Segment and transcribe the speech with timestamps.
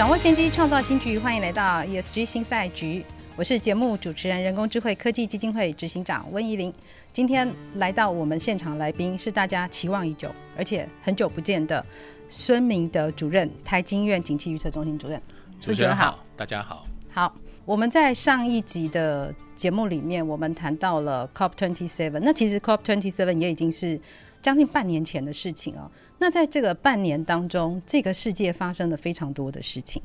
[0.00, 1.18] 掌握先机，创造新局。
[1.18, 3.04] 欢迎来到 ESG 新赛局。
[3.36, 6.72] 我是节目主持人、人工智慧科技基金会执行长温怡玲。
[7.12, 11.84] 今天来到我们现场来宾是大家期望已久，而且很久不见的
[12.30, 15.20] 孙明德主任，台经院景气预测中心主任。
[15.60, 16.86] 主持人好，大家好。
[17.10, 17.36] 好，
[17.66, 22.20] 我们在上一集的节目里面，我们谈到了 COP twenty seven。
[22.22, 24.00] 那其实 COP twenty seven 也已经是
[24.40, 25.90] 将近半年前的事情哦。
[26.20, 30.00] 那在这个半年当中，这个世界发生了非常多的事情，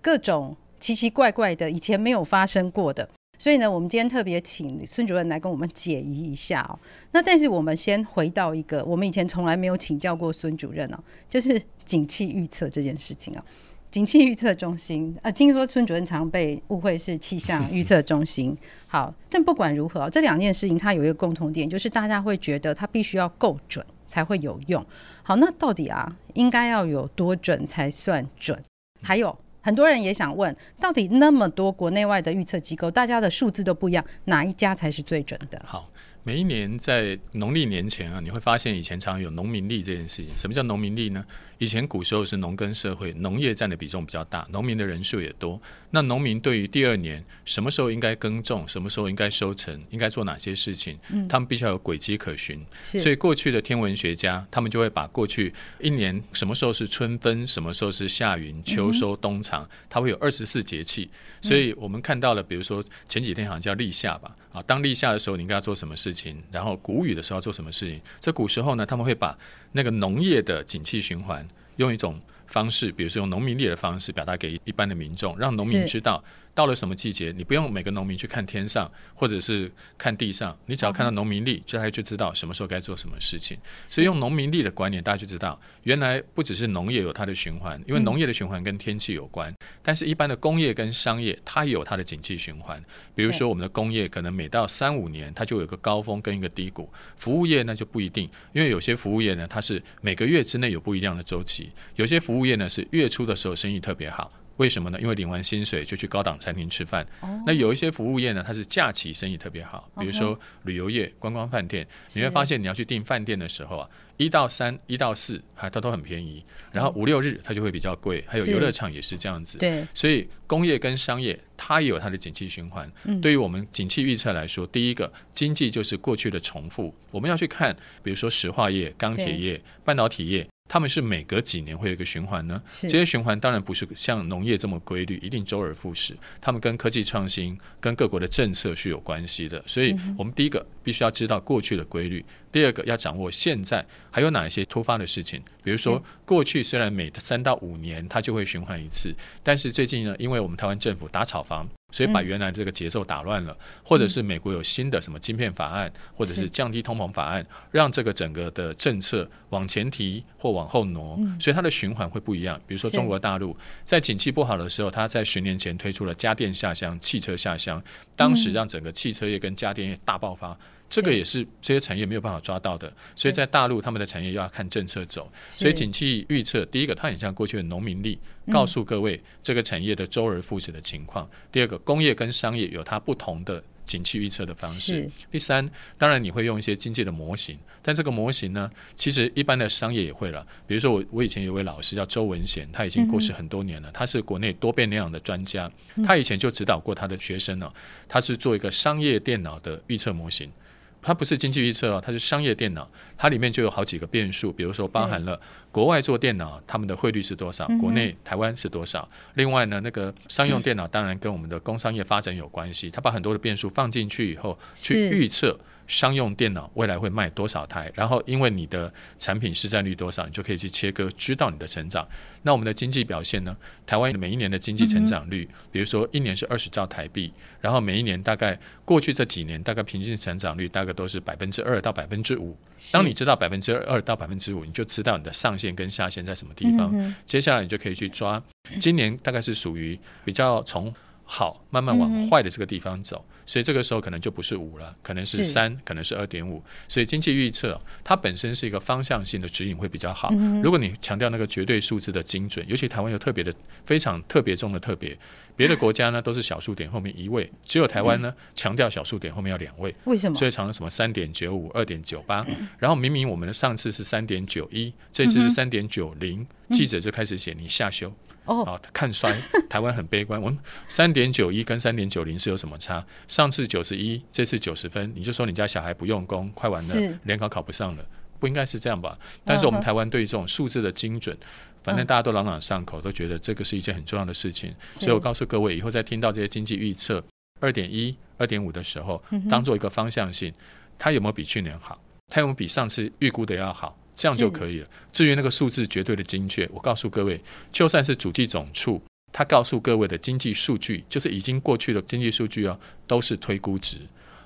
[0.00, 3.06] 各种奇奇怪怪的，以前没有发生过的。
[3.38, 6.78] 所以呢，我们今天特别请孙主任来跟我们解疑一下哦。
[7.12, 10.98] 那但是我们先回到一个，我们以前从来没有请教过孙主任哦，
[11.28, 13.44] 就是景气预测这件事情啊。
[13.90, 18.56] 景气预测中心啊，听说孙主任常被误会是气象预测中心。
[18.86, 24.84] 好，但不管如何，这两件事情它有一个共同点，就是大家会觉得它必须要够准才会有用。
[25.22, 28.60] 好，那到底啊，应该要有多准才算准？
[29.00, 29.38] 还有。
[29.60, 35.60] 很多人也想问，到底那么多国内外的预测机构，大家的数字都不一样，哪一家才是最准的？
[35.66, 35.90] 好。
[36.28, 40.36] 每一年在农历年前啊，你会发现以前常常有农民历这件事情。
[40.36, 41.24] 什么叫农民历呢？
[41.56, 45.58] 以前古时候是农耕社会，农业占的比重比较大，农民的人数也多。
[45.90, 52.62] 那农民对于第二年什么时候应该耕种，什么时候应该收成，应该做哪些事情，嗯、他们必须要有轨迹可循。
[52.82, 61.08] 所以过去的天文学家，他们就会把过去一年什么时候是春分，什么时候是夏耘、秋收、冬藏，它会有二十四节气。
[61.40, 64.36] 所以我们看到了，比如说前几天好像叫立夏吧。
[64.58, 66.42] 啊，当立夏的时候，你应该要做什么事情？
[66.50, 68.00] 然后谷雨的时候要做什么事情？
[68.18, 69.38] 在古时候呢，他们会把
[69.70, 71.46] 那个农业的景气循环
[71.76, 76.22] 用一种方式，比如说用农民历的方式表达给一般的民众，让农民知道。
[76.54, 83.56] 到了什么季节，你不用每个农民去看天上，或者是看地上，你只要看到农民历，就大家就知道什么时候该做什么事情。
[83.86, 89.54] 所以用农民历的观念，大家就知道，原来不只是农业有它的循环，因为农业的循环跟天气有关，
[89.84, 92.84] 但是一般的工业跟商业，它也有它的景气循环。
[93.14, 96.92] 比如说我们的工业，可能每到三五年，它就有一个高峰跟一个低谷。
[97.16, 104.32] 服务业那就不一定，因为有些服务业呢，它是每个月之内有不一样的周期，有些服务业呢是月初的时候生意特别好。
[104.58, 105.00] 为什么呢？
[105.00, 107.06] 因为领完薪水就去高档餐厅吃饭。
[107.20, 107.30] Oh.
[107.46, 111.86] 那有一些服务业呢，它是假期生意特别好，比如说旅游业、观光饭店。
[112.12, 116.44] 你会发现，你要去订饭店的时候啊，一到三、一到四，它都很便宜。
[116.72, 118.24] 然后五六日它就会比较贵。
[118.26, 119.58] 还有游乐场也是这样子。
[119.58, 119.86] 对。
[119.94, 122.90] 所以工业跟商业它也有它的景气循环。
[123.04, 123.20] 嗯。
[123.20, 126.92] 对于我们景气预测来说，第一个经济就是过去的重复。
[127.12, 127.72] 我们要去看，
[128.02, 130.44] 比如说石化业、钢铁业、半导体业。
[130.68, 132.62] 他们是每隔几年会有一个循环呢？
[132.82, 136.14] 这些循环当然不是像农业这么规律，一定周而复始。
[136.40, 139.62] 他们跟科技创新、跟各国的政策是有关系的。
[139.66, 145.42] 所以，我们第一个必须要知道过去的规律；第二个要掌握现在还有哪一些突发的事情。
[145.62, 151.68] 比如说，过去虽然每三到五年它就会循环一次，但是最近呢，因为我们台湾政府打炒房。
[151.90, 162.60] 所以把原来这个节奏打乱了，或者是美国有新的什么晶片法案，或者是降低通膨法案，让这个整个的政策往前提或往后挪，所以它的循环会不一样。
[162.66, 163.56] 比如说中国大陆
[163.86, 167.82] 在景气不好的时候，它在十年前推出了家电下乡、汽车下乡，
[168.14, 170.54] 当时让整个汽车业跟家电业大爆发。
[170.90, 178.18] 这个也是这些产业没有办法抓到的，所以在大陆他们的产业又要看政策走，所以景气预测第一个它很像过去的农民历，
[178.50, 181.28] 告诉各位这个产业的周而复始的情况。
[181.52, 185.10] 第二个工业跟商业有它不同的景气预测的方式。
[185.30, 185.68] 第三，
[185.98, 190.46] 当然你会用一些经济的模型，但这个模型呢，其实一般的商业也会了。
[190.66, 195.70] 比如说我我以前有位老师叫周文贤，他已经过世很多年了，他是国内多变量的专家，
[196.06, 197.70] 他以前就指导过他的学生呢，
[198.08, 200.50] 他是做一个商业电脑的预测模型。
[201.00, 205.40] 它不是经济预测哦，它是商业电脑，它里面就有好几个变数，比如说包含了
[205.70, 209.08] 国外做电脑，他们的汇率是多少，国内台湾是多少。
[209.34, 215.58] 另外呢，那个商用电脑当然跟我们的工商业发展有关系，它把很多的变数放进去以后，去预测
[215.88, 222.06] 商用电脑未来会卖多少台，然后因为你的产品市占率多少，你就可以去切割，知道你的成长。
[222.42, 223.56] 那我们的经济表现呢？
[223.86, 232.56] 台湾每一年的经济成长率，嗯、比如说一年是二十兆台币，然后每一年大概过去这几年大概平均成长率大概都是百分之二到百分之五。
[232.92, 236.90] 当你知道百分之二到百分之五，你就知道你的上限跟下限在什么地方。
[236.94, 238.40] 嗯、接下来你就可以去抓，
[238.78, 240.94] 今年大概是属于比较从
[241.30, 243.24] 好慢慢往坏的这个地方走。
[243.28, 246.62] 嗯所以这个时候可能就不是五了，可能是三，可能是二点五。
[246.86, 250.28] 所以经济预测它本身是一个方向性的指引会比较好。
[250.32, 253.50] 嗯、如果你强调那个绝对数字的精准，尤其台湾有特别的
[253.86, 255.18] 非常特别中的特别，
[255.56, 259.94] 别的国家呢都是小数点后面一位，只有台湾呢强调小数点后面要两位。
[260.04, 260.34] 为什么？
[260.36, 262.46] 所以常常什么三点九五、二点九八，
[262.78, 268.12] 然后明明我们的上次是三点九一，这次是三点九零，记者就开始写你下修。
[268.48, 269.30] 哦，啊，看衰，
[269.68, 270.40] 台湾很悲观。
[270.40, 270.58] 我们
[270.88, 273.04] 三点九一跟三点九零是有什么差？
[273.28, 278.04] 上次九十一，这次九十分，你就说你家小孩不用功，快完了，联考考不上了，
[278.40, 279.16] 不应该是这样吧？
[279.44, 281.36] 但是我们台湾对于这种数字的精准，
[281.84, 284.74] 反正大家都朗朗上口，都觉得这个是一件很重要的事情。
[284.90, 287.22] 所以我告诉各位，以后在听到这些经济预测
[287.60, 290.50] 二点一、二点五的时候，当做一个方向性，
[290.98, 292.00] 它有没有比去年好？
[292.28, 293.94] 它有没有比上次预估的要好？
[294.18, 294.88] 这样就可以了。
[295.12, 299.00] 至于那个数字绝对的精确，我告诉各位，就算是主计总处，
[299.32, 302.76] 他告诉各位的经济数据，就是已经过去的经济数据哦，
[303.06, 303.96] 都是推估值，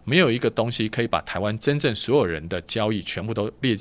[0.04, 3.74] 没有一个东西可以把台湾真正所有人的交易全部都列。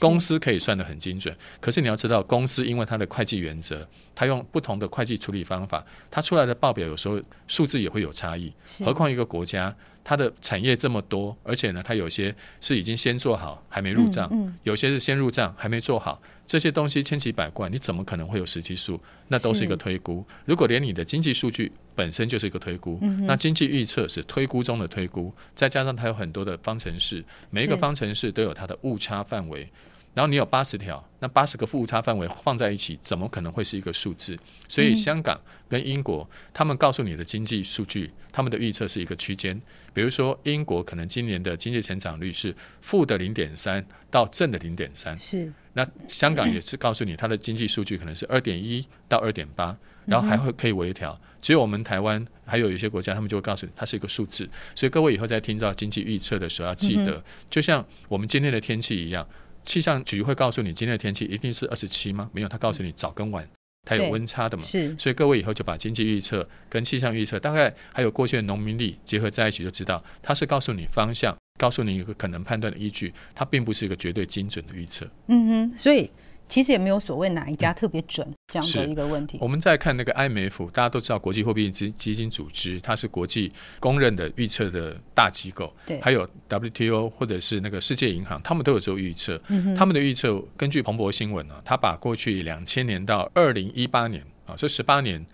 [0.00, 8.52] 公司可以算得很精准，可是你要知道，公司因为它的会计原则，它用不同的会计处理方法，它出来的报表有时候数字也会有差异。
[8.84, 9.72] 何况一个国家。
[10.08, 19.00] 它的产业这么多，而且呢，它有些是已经先做好还没入账，嗯嗯、有些是先入账还没做好，这些东西千奇百怪，你怎么可能会有实际数？
[19.26, 20.24] 那都是一个推估。
[20.44, 29.68] 如果连你的经济数据本身就是一个推估，嗯、那经济预测是推估中的推估，再加上它有很多的方程式，每一个方程式都有它的误差范围。
[30.16, 34.34] 然后你有八十条，那八十个误差范围放在一起，怎么可能会是一个数字？
[34.66, 39.60] 所以香港跟英国，他们告诉你的经济数据，他们的预测是一个区间。
[39.92, 45.52] 比如说英国可能今年的经济成长率是负的零点三到正的零点三，是。
[45.74, 49.76] 那香港也是告诉你，它的经济数据可能是二点一到二点八，
[50.06, 51.20] 然后还会可以微调。
[51.42, 54.48] 只有我们台湾还有一些国家，他们就会告诉你它是一个数字。
[54.74, 59.28] 所以各位以后在听到经济预测的时候，要记得，就像我们今天的天气一样。
[59.66, 62.30] 气象局会告诉你今天的天气一定是二十七吗？
[62.32, 63.46] 没有，他告诉你早跟晚，
[63.84, 64.62] 它有温差的嘛。
[64.62, 75.06] 是，所以各位以后就把经济预测跟气象预测，大概还有过去的农民历结合在一起，就知道它是告诉你方向，告诉你一个可能判断的依据，它并不是一个绝对精准的预测。
[75.26, 76.10] 嗯哼，所以。
[76.48, 79.36] 其实也没有所谓哪一家特别准这样的一个问题。
[79.40, 85.74] 我们再看那个 IMF，大家都知道国际货币基基金组织，它是国际公认的预测的大机构。
[85.84, 89.40] 对，还有 WTO 或者是那个世界银行，他们都有做预测。
[89.48, 95.26] 嗯、他们的预测根据彭博新闻呢，他把过去两千年到二零一八年啊这十八年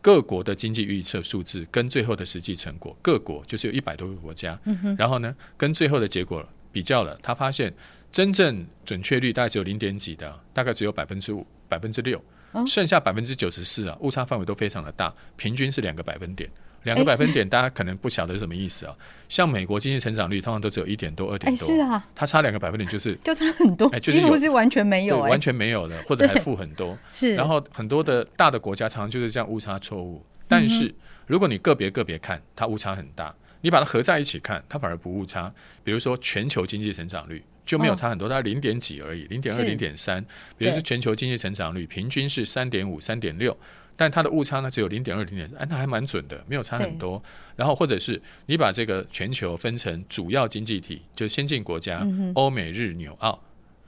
[0.00, 7.74] 各国的经济预测数字跟最后的实际成果，各国就是有一百多个国家，嗯、然后呢跟最后的结果比较了，他发现。
[8.12, 12.20] 真正准确率大概只有零点几的，大概只有百分之五、百分之六，
[12.66, 16.50] 剩下百分之九十四啊，误差范围都非常的大，平均是两个百分点，
[16.82, 18.96] 两个百分点，大家可能不晓得是什么意思啊。
[19.28, 26.98] 像美国经济成长率通常都只有一点多、二点多，是啊，它差两个百分点就是 就差很多，几乎是完全没有，完全没有的，或者 还负很多。
[27.12, 30.92] 是，然后很多的大的国家常常就是这样误差错误，但是
[31.28, 35.54] 如果你个别个别看，它误差很大，你把它合在一起看，它反而不误差。
[35.84, 37.40] 比如说全球经济成长率。
[37.70, 40.20] 就没有差很多，大概零点几而已，零点二、零点三。
[40.58, 43.56] 比如说全球经济成长率平均是三点五、三点六，
[43.94, 47.22] 但它的误差呢只有零点二、零点三，哎，那还蛮准的，没有差很多。
[47.54, 53.40] 然后或者是你把这个全球分成主要经济体，就先进国家，嗯、欧美日纽澳，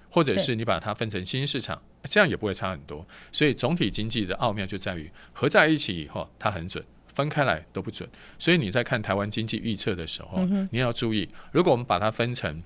[0.08, 3.04] 或者是你把它分成新兴市场，这样也不会差很多。
[3.32, 8.08] 所以总体经济的奥妙就在于合在一起以后它很准，分开来都不准。
[8.38, 12.62] 所以你在看台湾经济预测的时候，嗯、你要注意，如果我们把它分成。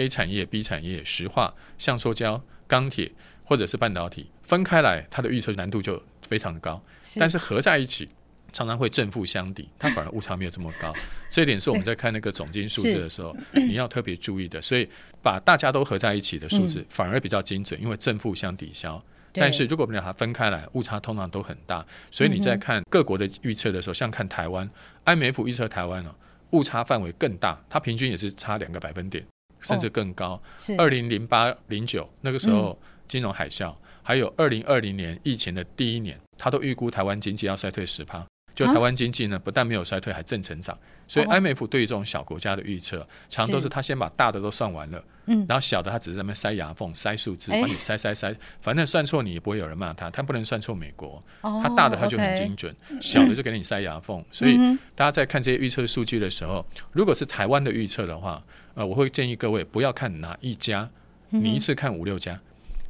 [0.00, 3.12] A 产业、B 产业、石化、橡塑胶、钢铁
[3.44, 6.82] 或者是半导体分开来，它的预测难度就非常的高。
[7.02, 8.08] 是但是合在一起，
[8.50, 10.90] 常常会正负相抵，它反而误差没有这么高。
[11.28, 14.62] 这一点是我们在看那个总金数字的时候，你要特别注意的。
[14.62, 14.88] 所以
[15.22, 19.02] 把大家都合在一起的数字反而比较精准，因为正负相抵消。
[19.32, 21.86] 但是如果我们把它分开来，误差通常都很大。
[22.10, 24.68] 所以你在看各国的预测的时候，像看台湾
[25.04, 26.12] ，IMF 预测台湾呢，
[26.50, 29.24] 误差范围更大，它平均也是差两个百分点。
[29.60, 30.40] 甚至更高。
[30.78, 40.78] 二零零八零九那个时候金融海啸，嗯、还有二零二零年疫情的第一年，他都预估台湾经济要衰退十趴，就台湾经济呢，不但没有衰退，还正成长。
[41.08, 42.98] 所以 IMF 对于这种小国家的预测，
[43.28, 54.24] 常常都是他先把大的都算完了，然后小的他只是在那边塞牙缝、塞数字，帮你塞塞塞，反正算错你也不会有人骂他，他不能算错美国，他大的他就很精准，小的就给你塞牙缝。
[54.30, 54.56] 所以
[54.94, 58.40] 大家在看这些预测数据的时候，如果是台湾的预测的话，
[58.74, 60.88] 呃，我会建议各位不要看哪一家，
[61.30, 62.40] 你一次看五六家，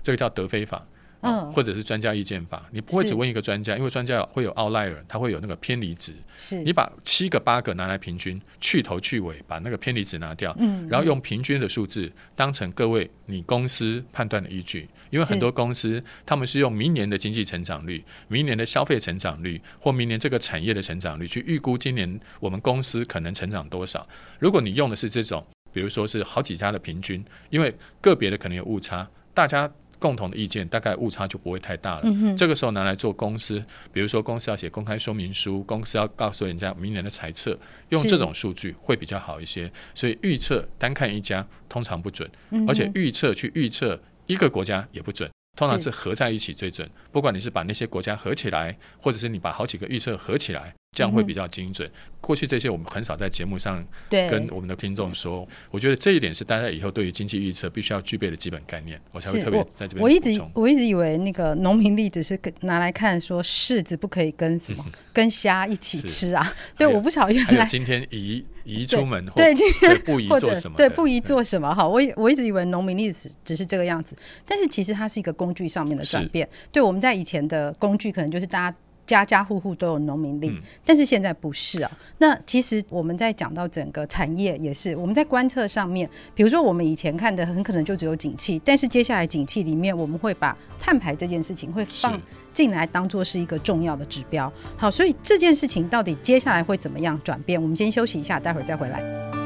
[0.03, 0.85] 这个叫德非法。
[1.23, 6.15] 嗯，或者是专家意见法，你不会只问一个专家，因为专家会有 outlier，他会有那个偏离值。
[6.39, 14.89] 是，你把七个八个拿来平均，去头去尾，把那个偏离值拿掉，嗯，然后用平均的数字当成各位你公司判断的依据。
[15.11, 24.09] 因为很多公司他们是用明年的经济成长率、明年的消费成长率或明年这个产业的成长率去预估今年我们公司可能成长多少。
[24.39, 29.71] 如果你用的是这种，比如说是好几家的平均，因为个别的可能有误差，大家。
[30.01, 32.05] 共同的意见大概误差就不会太大了。
[32.05, 33.63] 嗯、这个时候拿来做公司，
[33.93, 37.55] 比如说公司要写公开说明书，公司要告诉人家明年的财测，
[37.91, 39.71] 用这种数据会比较好一些。
[39.95, 46.89] 所以预测单看一家通常不准，嗯、而且预测去预测一个国家也不准，通常是合在一起最准。
[47.13, 50.75] 不管你是把那些国家合起来，或者是你把好几个预测合起来。
[50.93, 51.89] 这样会比较精准。
[52.21, 55.47] 过去这些我们很少在节目上跟我们的听众说。
[55.71, 59.01] 我觉得这一点是大家以后对于经济预测必须要具备的基本概念。
[59.13, 60.03] 我才会特别在这边。
[60.03, 66.53] 我一直我一直以为那个农民历只是拿来看说柿子不可以跟什么跟虾一起吃啊。
[66.77, 70.77] 对，我不晓得原来今天宜宜出门对今天不宜做什么？
[70.77, 71.75] 对，不宜做什么？
[71.75, 74.15] 哈，我我一直以为农民历史只是这个样子，
[74.47, 76.49] 但是其实它是一个工具上面的转变。
[76.71, 78.77] 对，我们在以前的工具可能就是大家。
[79.11, 81.91] 家家户户都有农民历，但是现在不是啊。
[82.19, 92.21] 那其实我们在讲到整个产业也是，我们在观测上面，比如说我们以前看的很可能就只有景气，但是接下来景气里面我们会把碳排这件事情会放
[92.53, 94.51] 进来当做是一个重要的指标。
[94.77, 97.61] 好，所以这件事情到底接下来会怎么样转变？
[97.61, 99.40] 我们先休息一下，待会儿再回来。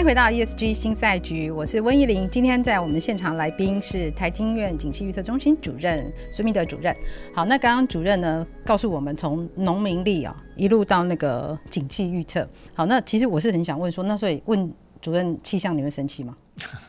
[0.00, 2.26] 迎回到 ESG 新赛局，我是温怡玲。
[2.30, 6.96] 今天在我们现场来宾是台经院景气预测中心主任孙明德主任。
[7.34, 12.48] 好，那刚刚主任呢告诉我们，从农民力啊一路到那个景气预测。
[12.72, 16.34] 好，那其实我是很想问说，那所以问主任气象，你会生气吗？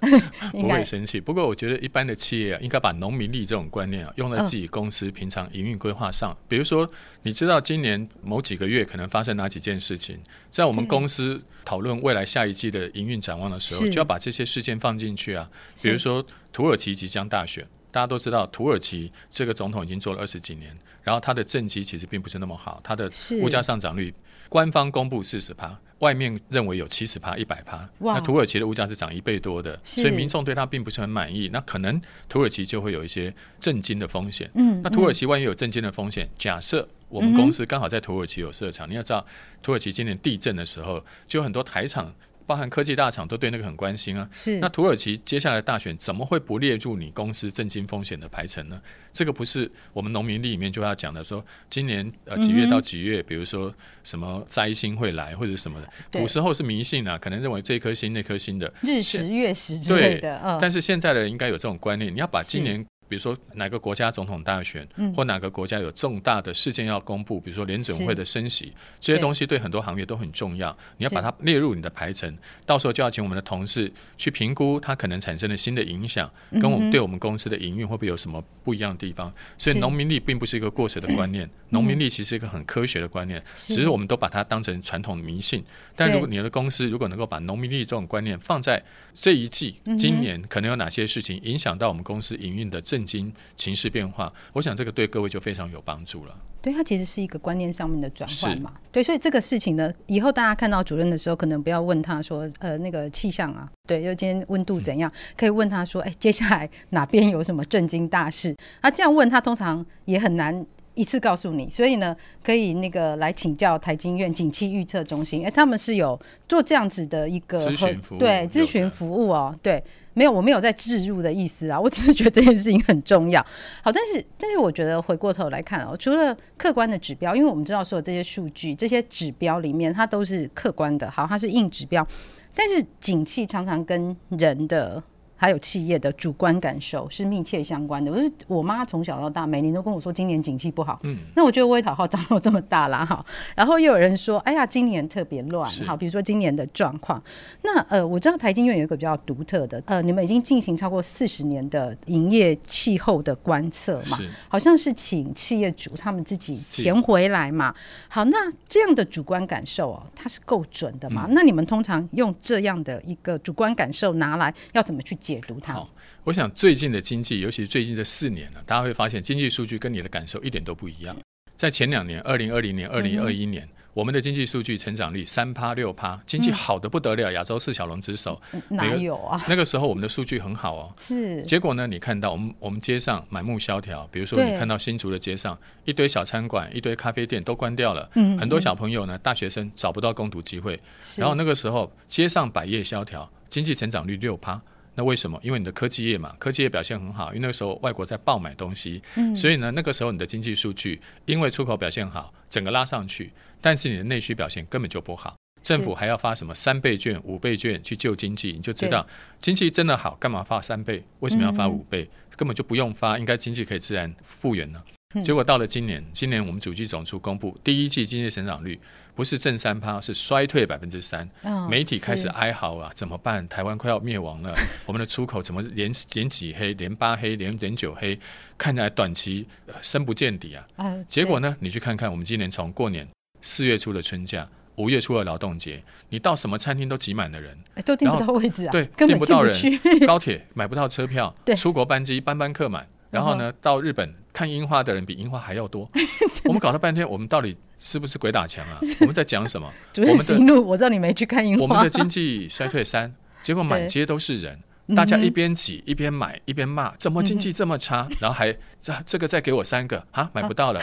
[0.52, 6.36] 不会生气，不过我觉得一般的企业啊，应该把农民力这种观念啊，用在自己公司平常营运规划上。
[6.48, 6.90] 比如说，
[7.22, 15.50] 你知道今年某几个月可能发生哪几件事情，在我们公司讨论未来下一季的营运展望的时候，就要把这些事件放进去啊。
[15.82, 23.10] 比如说，土耳其即将大选，大家都知道，土耳其这个总统已经做了二十几年，然后他的政绩其实并不是那么好，他的
[23.42, 24.14] 物价上涨率，
[24.50, 25.80] 官方公布四十趴。
[26.02, 31.50] 外面认为有七十趴、一百趴，那土耳其的物价是涨一倍多的，所以民众对它并不是很满意。
[31.54, 34.50] 那可能土耳其就会有一些震惊的风险。
[34.56, 39.26] 嗯，那土耳其万一有震惊的风险，假设我们公司刚好在土耳其有设厂，你要知道，
[39.64, 42.14] 土耳其今年地震的时候，就有很多台厂。
[42.52, 44.28] 包含科技大厂都对那个很关心啊。
[44.34, 44.60] 是。
[44.60, 48.82] 那土耳其接下来大选怎么会不列入你公司震惊风险的排程呢？
[49.14, 56.20] 这个不是我们农民历里面就要讲的，说今年呃几月到几月，嗯、比如说什么灾星会来或者什么的。
[56.20, 60.20] 古时候是迷信啊，可能认为这颗星那颗星的日食月食之类的。
[60.20, 60.30] 对。
[60.44, 62.86] 嗯、但是现在的人应该有这种观念，你要把今年。
[63.12, 70.74] 比如说哪个国家总统大选，或哪个国家有重大的事件要公布，比如说联准会的升息，这些东西对很多行业都很重要。
[70.96, 72.34] 你要把它列入你的排程，
[72.66, 79.30] 到时候就要请我们的同事去评估它可能产生的新的影响，跟我们对我们公司的营运会不会有什么不一样的地方。
[79.58, 85.62] 所以农民历并不是一个过时的观念，农民历其实是一个很科学的观念，只是我们都把它当成传统的迷信。
[85.98, 88.82] 但如果你的公司如果能够把农民历这种观念放在
[89.14, 96.36] 这一季，今年可能有哪些事情影响到我们公司营运的正经情势变化，我想这个对各位就非常有帮助了。
[96.62, 98.72] 对，它其实是一个观念上面的转换嘛。
[98.92, 108.56] 对，所以这个事情呢，以后大家看到主任的时候，可能不要问他说，呃，那个气象啊，对，就今天温度怎样，嗯、可以问他说，哎，接下来哪边有什么震惊大事？
[108.82, 111.68] 啊，这样问他通常也很难一次告诉你。
[111.68, 119.84] 所以呢，可以那个来请教台经院景气预测中心，哎，他们是有做这样子的一个咨询服务，对，咨询服务哦，对。
[120.14, 123.42] 没有，我没有在置入的意思啊，我只是觉得这件事情很重要。
[123.82, 132.06] 好，但是但是我觉得回过头来看哦，除了客观的指标，因为我们知道所有这些数据、这些指标里面它都是客观的，好，它是硬指标，
[132.54, 135.02] 但是景气常常跟人的
[135.42, 138.12] 还有企业的主观感受是密切相关的。
[138.12, 143.04] 我是我妈从小到大每年都跟我说今年景气不好，嗯，那我觉得我也好好长到这么大啦。
[143.04, 143.26] 哈。
[143.56, 147.20] 然后又有人说，哎呀，今年特别乱，好，比如说今年的状况。
[147.64, 157.74] 那呃，我知道台经院有一个比较独特的，呃，你们已经进行超过四十年的营业气候的观测嘛，好像是请企业主他们自己填回来嘛。
[158.08, 158.38] 好，那
[158.70, 161.26] 这样的主观感受哦，它是够准的嘛？
[161.28, 165.74] 嗯、那你们通常用这样的一个主观感受拿来要怎么去解读它？
[165.74, 165.90] 好，
[166.24, 171.16] 我想最近的经济，尤其是最近这四年呢，大家会发现经济数据跟你的感受一点都不一样。
[171.56, 173.64] 在前两年，二零二零年、二零二一年。
[173.66, 178.42] 嗯我们的经济数据成长率三趴六趴，经济好的不得了，亚洲四小龙之首。
[178.70, 179.44] 哪有啊？
[179.50, 180.96] 那个时候我们的数据很好哦。
[180.98, 181.42] 是。
[181.42, 181.86] 结果呢？
[181.86, 188.10] 你看到我们我们街上满目萧条，比如说你看到新竹的街上一堆小餐馆、一堆咖啡店都关掉了，
[188.40, 190.80] 很多小朋友呢，大学生找不到攻读机会。
[191.18, 194.62] 然后那个时候街上百业萧条，经济成长率六趴。
[194.96, 195.40] 那为什么？
[195.42, 203.32] 因为你的科技业嘛，科技业表现很好，因为那个时候外国在爆买东西，嗯、所以呢，那个时候你的经济数据因为出口表现好，整个拉上去，
[203.62, 209.08] 但是你的内需表现根本就不好，政府还要发什么三倍券、五倍券去救经济，你就知道
[209.40, 211.02] 经济真的好，干嘛发三倍？
[211.20, 212.04] 为什么要发五倍？
[212.04, 214.84] 嗯、根本就不用发，应该经济可以自然复原呢。
[215.26, 218.80] 结果到了今年，今年我们主计总处公布第一季经济成长率
[219.16, 221.30] 不是正三趴，是衰退百分之三。
[221.70, 223.48] 媒体开始哀嚎啊，怎么办？
[223.48, 228.20] 台湾快要灭亡了， 我们的出口怎么连连几黑，连八黑，连连九黑，
[228.58, 229.48] 看起来短期
[229.82, 230.66] 深不见底啊。
[231.08, 233.08] 结果呢，你去看看我们今年从过年
[233.42, 239.56] 四月初的春假，五月初的劳动节，你到什么餐厅都挤满了人，都订不到位置啊，对，订不到人，
[240.08, 242.88] 高铁买不到车票，出国班机班班客满。
[243.12, 245.88] 然后呢，到日本看樱花的人比樱花还要多。
[246.46, 248.80] 我们搞了半天，我们到底是不是鬼打墙啊？
[249.02, 249.72] 我们在讲什么？
[249.98, 251.62] 我们的路，我知道你没去看樱花。
[251.62, 253.14] 我们的经济衰退三，
[253.44, 254.58] 结果满街都是人，
[254.96, 258.08] 大家一边挤一边买一边骂，怎么经济这么差？
[258.20, 260.82] 然后还这这个再给我三个啊，买不到了，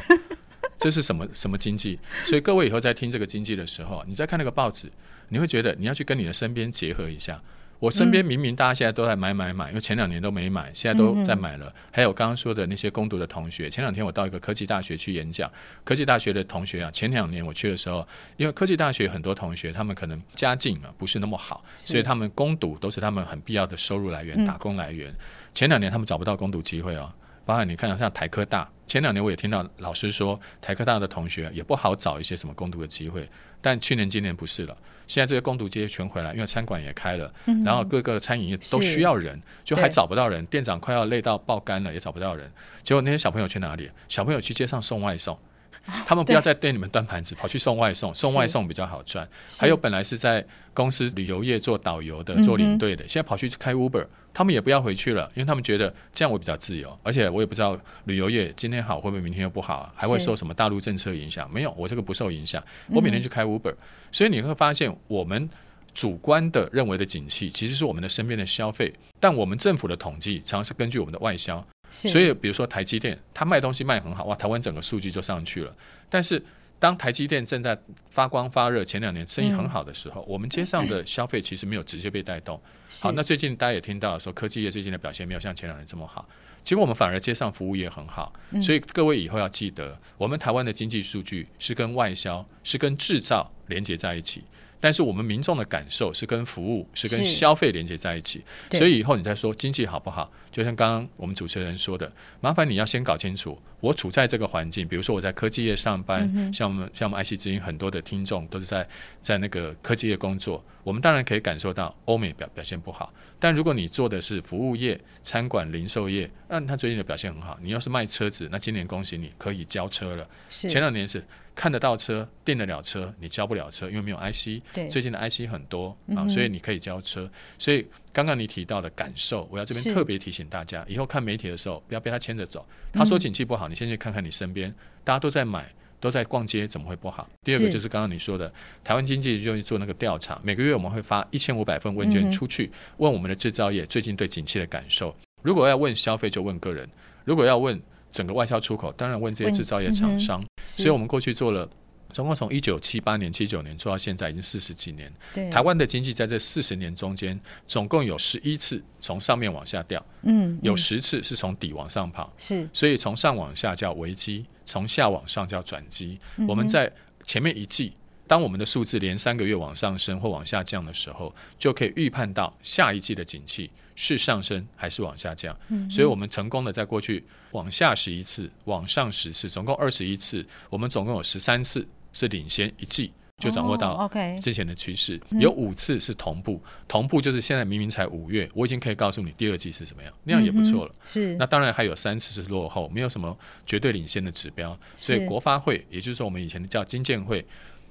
[0.79, 1.99] 这是什么什么经济？
[2.25, 4.93] 所以各位以后在听这个经济的时候，你在看那个报纸，
[5.31, 7.41] 你会觉得你要去跟你的身边结合一下。
[7.79, 11.73] 我身边明明大家现在都在买买买，因为前两年都没买，现在都在买了。
[11.93, 15.51] 还有刚刚说的那些攻读的同学，前两天我到一个科技大学去演讲，
[15.85, 18.07] 科技大学的同学啊，前两年我去的时候，
[18.37, 25.15] 因为科技大学很多同学他们可能家境啊不是那么好，所以他们攻读都是他们很必要的收入来源、打工来源。
[25.55, 27.13] 前两年他们找不到攻读机会哦，
[27.49, 28.69] 包含你看像台科大。
[28.87, 33.27] 前两年我也听到老师说，台科大的同学也不好找一些什么攻读的机会，
[33.63, 34.77] 但去年今年不是了，
[35.07, 42.53] 现在这些工读机会全回来，因为餐馆也开了，嗯、然后各个餐饮业都需要人，就还找不到人，店长快要累到爆肝了，也找不到人，
[42.85, 43.91] 结果那些小朋友去哪里？
[44.09, 45.39] 小朋友去街上送外送。
[46.07, 49.29] 他们不要再对你们端盘子，跑去送外送，送外送比较好赚。
[49.59, 61.51] 还有本来是在公司旅游业做导游的、做领队的，现在跑去开 Uber，他们也不要回去了，因为他们觉得这样我比较自由，而且我也不知道旅游业今天好会不会明天又不好啊，还会受什么大陆政策影响？
[61.53, 63.75] 没有，我这个不受影响，我每天去开 Uber，
[64.13, 65.49] 所以你会发现我们
[65.95, 71.67] 主观的认为的景气，其实是我们的身边的消费，但我们政府的统计常常是根据我们的外销。
[71.91, 75.75] 所以，比如说台积电，它卖东西卖很好，哇，台湾整个数据就上去了。
[76.09, 76.43] 但是，
[76.79, 77.77] 当台积电正在
[78.11, 82.61] 发光发热，前两年生意很好的时候，嗯、我们街上的消费其实没有直接被带动。
[83.01, 86.29] 好，那最近大家也听到了说，科技业最近的表现没有像前两年这么好。
[86.65, 88.33] 其实我们反而街上服务业很好。
[88.63, 94.45] 所以各位以后要记得，我们台湾的经济数据是跟外销、是跟制造连接在一起。
[94.81, 102.11] 但是我们民众的感受是跟服务是跟消费连接在一起，所以以后你再说经济好不好，就像刚刚我们主持人说的，
[102.41, 108.89] 麻烦你要先搞清楚，我处在这个环境，比如说我在科技业上班，像我们像我们爱惜之音很多的听众都是在
[109.21, 117.59] 在那个科技业工作，我们当然可以感受到欧美表表现不好，但如果你做的是服务业、餐馆、零售业，那他最近的表现很好。
[117.63, 121.25] 你要是卖车子，那今年恭喜你可以交车了，前两年是。
[121.59, 124.63] 看得到车，订得了车，你交不了车，因为没有 IC。
[124.73, 127.29] 对，最近的 IC 很多啊，所以你可以交车。
[127.59, 132.65] 所以刚刚你提到的感受，我要这边特别提醒大家，以后看媒体的时候，不要被他牵着走。
[132.93, 135.69] 他说景气不好，你先去看看你身边，大家都在买，
[135.99, 137.29] 都在逛街，怎么会不好？
[137.43, 145.13] 第二个就是刚刚你说的，台湾经济就做那个调查，每个月我们会发一千五百份问卷出去，问我们的制造业最近对景气的感受。
[145.43, 146.87] 如果要问消费，就问个人；
[147.25, 150.45] 如果要问整个外销出口，当然问这些制造业厂商。
[150.63, 151.69] 所以，我们过去做了，
[152.13, 155.13] 总共从一九七八年、七九年做到现在，已经四十几年。
[155.35, 162.33] 对，台湾的经济在这四十年中间，总共有十一次从上面往下掉，嗯，有十次是从底往上跑。
[162.37, 166.19] 是，所以从上往下叫危机，从下往上叫转机。
[166.47, 166.93] 我们在
[167.25, 167.93] 前面一季。
[168.27, 175.59] 当我们的数字连三个月往上升或往下降的时候，就可以预判到下一季的景气是上升还是往下降。
[175.71, 183.13] 嗯，所以我们成功的在过去往下十一次，往上十次，总共二十一次，我们总共有十三次是领先一季。
[183.39, 185.41] 就掌握到之前的趋势，oh.
[185.41, 190.93] 有五次是同步，嗯，同步就是现在明明才五月，我已经可以告诉你第二季是怎么样，那样也不错了。
[190.93, 194.77] 嗯、是，那当然还有三次是落后，没有什么绝对领先的指标。
[194.97, 197.47] 所以国发会，也就是说我们以前的叫金建会，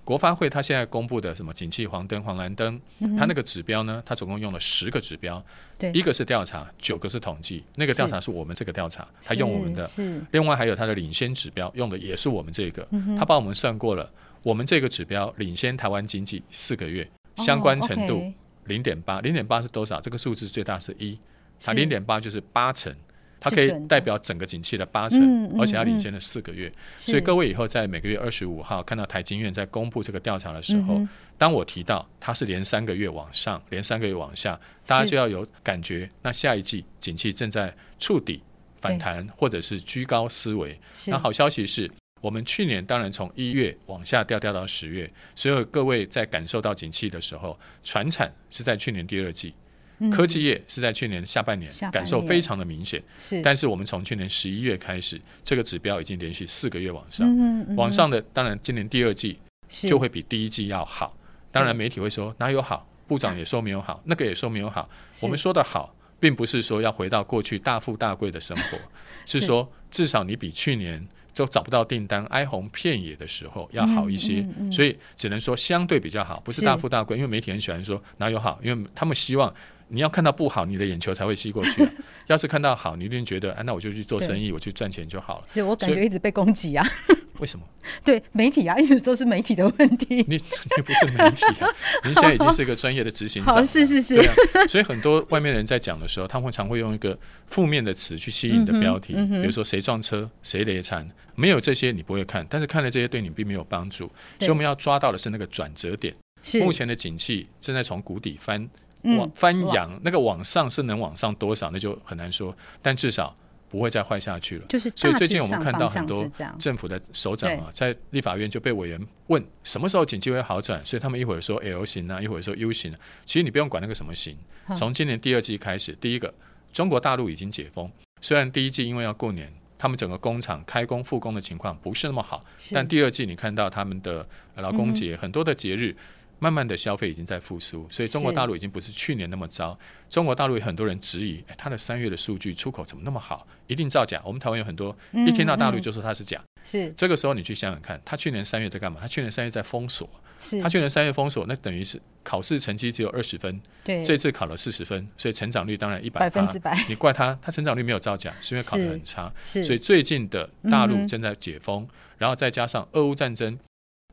[0.08, 2.80] 国发会它现在公布的什么景气黄灯、黄蓝灯，
[3.20, 5.44] 它那个指标呢，它总共用了十个指标，
[5.78, 7.62] 对，一个是调查，九个是统计。
[7.76, 10.24] 那个调查是我们这个调查，它用我们的，是。
[10.32, 12.88] 另外还有它的领先指标，用的也是我们这个，
[13.20, 14.10] 它帮我们算过了。
[14.44, 18.32] 我们这个指标领先台湾经济四个月，相关程度
[18.64, 20.00] 零点八，零点八是多少？
[20.00, 21.20] 这个数字最大是一，
[21.62, 22.96] 它零点八就是八成，
[23.40, 26.72] 它可以代表整个景气的八成，而且它领先了四个月。
[26.96, 31.00] 所以各位以后在每个月二十五号看到台经院在公布这个调查的时候，
[31.38, 38.42] 当我提到它是连三个月往上，连三个月往下，大家就要有感觉，那下一季景气正在触底
[38.82, 40.80] 反弹，或者是居高思维。
[41.08, 41.90] 那好消息是。
[42.20, 49.54] 我们去年当然从一月往下掉掉到十月，所以各位在感受到景气的时候，船产是在去年第二季，
[50.00, 53.02] 嗯、科技业是在去年下半年，感受非常的明显。
[53.18, 61.16] 是，但是我们从去年十一月开始，这个指标已经连续四个月往上，嗯嗯、往上的当然今年第二季就会比第一季要好。
[61.52, 64.90] 当然媒体会说哪有好，部长也说没有好， 那个也说没有好。
[65.22, 68.78] 我们说的好，并不是说要回到过去大富大贵的生活，
[69.26, 71.08] 是说至少你比去年。
[71.38, 77.16] 都找不到订单，哀鸿遍野的时候要好一些，嗯嗯嗯，所以只能说相对比较好，不是大富大贵。
[77.16, 79.54] 因为媒体很喜欢说哪有好，因为他们希望
[79.90, 81.92] 你要看到不好，你的眼球才会吸过去，啊。
[82.28, 85.46] 要是看到好，你一定觉得，哎，啊，那我就去做生意，我去赚钱就好了。
[85.48, 86.86] 是我感觉一直被攻击啊。
[87.40, 87.64] 为什么？
[88.04, 90.16] 对媒体啊，一直都是媒体的问题。
[90.28, 91.70] 你你不是媒体啊，
[92.04, 93.64] 您现在已经是一个专业的执行长。
[93.64, 94.22] 是是是。
[94.68, 104.12] 所以很多外面人在讲的时候，他们常会用一个负面的词去吸引你的标题，比如说谁撞车，谁累残，没有这些你不会看，但是看了这些对你并没有帮助。
[104.40, 106.14] 所以我们要抓到的是那个转折点。
[106.62, 108.68] 目前的景气正在从谷底翻
[109.04, 113.36] 往翻扬，那个往上是能往上多少，那就很难说，但至少。
[113.70, 114.90] 不会再坏下去了，就是。
[114.96, 116.26] 所以最近我们看到很多
[116.58, 123.00] 政府的首长啊，在立法院就被委员问什么时候经济会好转，所以他们一会儿说 L 型啊，一会儿说 U 型啊。
[123.26, 124.38] 其实你不用管那个什么型，
[124.74, 126.34] 从今年第二季开始，第一个
[126.72, 135.94] 中国大陆已经解封，虽然第一季因为要过年，他们整个工厂开工复工的情况不是那么好，但第二季你看到他们的劳工节很多的节日。
[136.40, 139.78] 慢慢的消费已经在复苏，所以中国大陆已经不是去年那么糟。
[140.10, 143.46] 中国大陆有很多人质疑，哎，他的三月的数据出口怎么那么好？
[143.68, 144.22] 一定造假。
[144.24, 146.40] 我们台湾有很多，一听到大陆就说他是假。
[146.64, 149.00] 是、这个时候你去想想看，他去年三月在干嘛？
[149.02, 150.10] 他去年三月在封锁。
[150.40, 150.62] 是。
[150.62, 153.60] 他去年三月封锁，那等于是考试成绩只有二十分。
[153.84, 154.04] 对。
[154.04, 156.78] 这次考了四十分，所以成长率当然一百分之百。
[156.88, 159.34] 你怪他，他成长率没有造假，是因为考得很差。
[159.44, 159.64] 是。
[159.64, 163.58] 所以最近的大陆正在解封，嗯、然后再加上俄乌战争。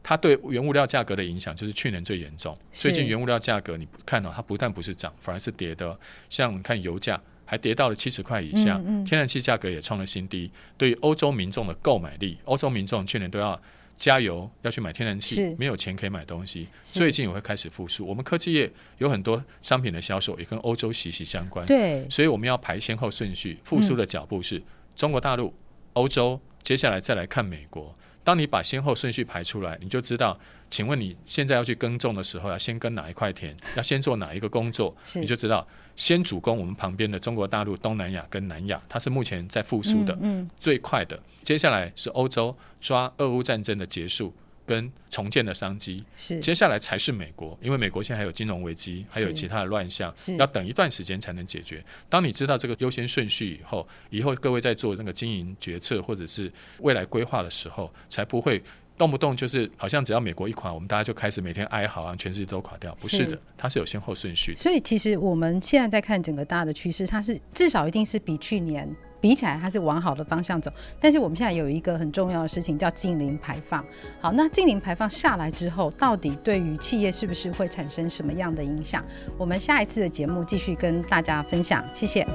[0.06, 2.54] 它对原物料价格的影响就是去年最严重。
[2.70, 5.98] 最近原物料价格，你看到它不但不是涨，反而是跌的。
[6.28, 10.50] 像你看油价还跌到了七十块以下，天然气价格也创了新低。
[10.76, 13.58] 对于欧洲民众的购买力，欧洲民众去年都要
[13.96, 16.68] 加油要去买天然气，没有钱可以买东西。
[16.82, 18.06] 最近也会开始复苏。
[18.06, 21.64] 我们科技业有很多商品的销售也跟欧洲息息相关。
[21.64, 23.58] 对，所以我们要排先后顺序。
[23.64, 24.62] 复苏的脚步是
[24.94, 25.54] 中国大陆、
[25.94, 27.96] 欧洲，接下来再来看美国。
[28.24, 30.36] 当你把先后顺序排出来，你就知道，
[30.70, 40.18] 请问你现在要去耕种的时候，要先耕哪一块田，要先做哪一个工作，你就知道，先主攻我们旁边的中国大陆、东南亚跟南亚，它是目前在复苏的
[40.58, 41.20] 最快的。
[41.42, 44.34] 接下来是欧洲，抓俄乌战争的结束。
[44.66, 51.84] 跟重建的商机，是接下来才是美国，因为美国现在还有金融危机，还有其他的乱象，要等一段时间才能解决。
[52.08, 58.62] 当你知道这个优先顺序以后，以后各位在做那个经营决策或者是未来规划的时候，才不会
[58.96, 62.94] 动不动就是好像只要美国一垮，我们大家就开始每天哀嚎啊，全世界都垮掉。
[62.96, 64.58] 不是的，它是有先后顺序的。
[64.58, 68.88] 所以其实我们现在在看整个大的趋势，它是至少一定是比去年。
[69.24, 70.70] 比起来，它是往好的方向走。
[71.00, 73.82] 但是我们现在有一个很重要的事情，叫净零排放。
[74.20, 79.02] 好，那净零排放下来之后，到底对于企业是不是会产生什么样的影响？
[79.38, 81.82] 我们下一次的节目继续跟大家分享。
[81.94, 82.26] 谢谢。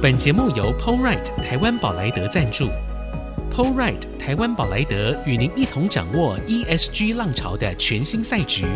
[0.00, 2.68] 本节目由 Polright 台湾宝莱德赞助。
[3.52, 8.66] Polright 台湾宝莱德与您一同掌握 ESG 浪潮的全新赛局。